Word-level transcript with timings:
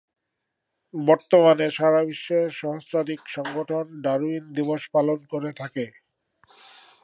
বর্তমানে 0.93 1.67
সারা 1.77 2.01
বিশ্বের 2.09 2.47
সহস্রাধিক 2.61 3.21
সংগঠন 3.27 3.85
ডারউইন 4.03 4.43
দিবস 4.55 4.81
পালন 4.93 5.19
করে 5.31 5.51
থাকে। 5.59 5.85